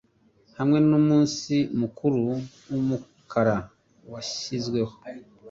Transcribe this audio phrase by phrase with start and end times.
[0.57, 2.21] Hamwe n'umunsi mukuru
[2.69, 3.57] w'umukara
[4.11, 4.93] washyizweho